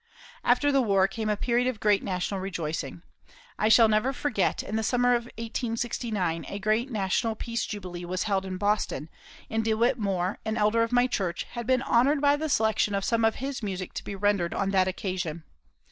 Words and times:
After 0.43 0.71
the 0.71 0.81
War 0.81 1.07
came 1.07 1.29
a 1.29 1.37
period 1.37 1.67
of 1.67 1.79
great 1.79 2.01
national 2.01 2.39
rejoicing. 2.39 3.03
I 3.59 3.69
shall 3.69 3.87
never 3.87 4.11
forget, 4.13 4.63
in 4.63 4.75
the 4.75 4.81
summer 4.81 5.13
of 5.13 5.25
1869, 5.37 6.43
a 6.49 6.57
great 6.57 6.89
national 6.89 7.35
peace 7.35 7.67
jubilee 7.67 8.03
was 8.05 8.23
held 8.23 8.43
in 8.43 8.57
Boston, 8.57 9.09
and 9.47 9.63
DeWitt 9.63 9.99
Moore, 9.99 10.39
an 10.43 10.57
elder 10.57 10.81
of 10.81 10.91
my 10.91 11.05
church, 11.05 11.43
had 11.51 11.67
been 11.67 11.83
honoured 11.83 12.19
by 12.19 12.35
the 12.35 12.49
selection 12.49 12.95
of 12.95 13.05
some 13.05 13.23
of 13.23 13.35
his 13.35 13.61
music 13.61 13.93
to 13.93 14.03
be 14.03 14.15
rendered 14.15 14.55
on 14.55 14.71
that 14.71 14.87
occasion. 14.87 15.43